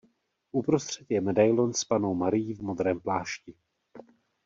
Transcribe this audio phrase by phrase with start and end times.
[0.51, 3.53] Uprostřed je medailon s Pannou Marií v modrém plášti.